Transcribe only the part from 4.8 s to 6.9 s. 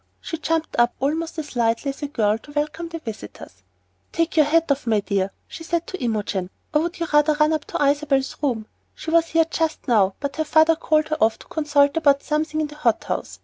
my dear," she said to Imogen, "or